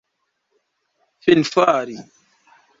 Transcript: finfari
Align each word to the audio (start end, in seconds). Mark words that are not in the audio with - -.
finfari 1.25 1.95